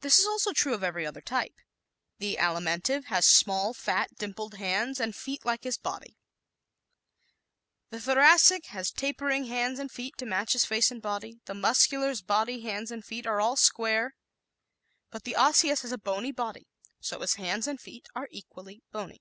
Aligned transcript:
This 0.00 0.18
is 0.18 0.26
also 0.26 0.54
true 0.54 0.72
of 0.72 0.82
every 0.82 1.04
other 1.04 1.20
type. 1.20 1.52
The 2.20 2.38
Alimentive 2.40 3.04
has 3.12 3.26
small, 3.26 3.74
fat, 3.74 4.08
dimpled 4.16 4.54
hands 4.54 4.98
and 4.98 5.14
feet 5.14 5.44
like 5.44 5.64
his 5.64 5.76
body; 5.76 6.16
the 7.90 8.00
Thoracic 8.00 8.68
has 8.68 8.90
tapering 8.90 9.44
hands 9.44 9.78
and 9.78 9.92
feet 9.92 10.14
to 10.16 10.24
match 10.24 10.54
his 10.54 10.64
face 10.64 10.90
and 10.90 11.02
body; 11.02 11.40
the 11.44 11.52
Muscular's 11.52 12.22
body, 12.22 12.62
hands 12.62 12.90
and 12.90 13.04
feet 13.04 13.26
are 13.26 13.42
all 13.42 13.56
square; 13.56 14.14
but 15.10 15.24
the 15.24 15.36
Osseous 15.36 15.82
has 15.82 15.92
a 15.92 15.98
bony 15.98 16.32
body, 16.32 16.66
so 16.98 17.20
his 17.20 17.34
hands 17.34 17.66
and 17.66 17.78
feet 17.78 18.08
are 18.14 18.28
equally 18.30 18.80
bony. 18.90 19.20